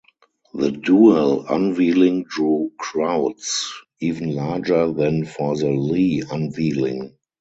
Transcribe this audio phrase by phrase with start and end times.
[0.55, 7.17] The dual unveiling drew crowds even larger than for the Lee unveiling.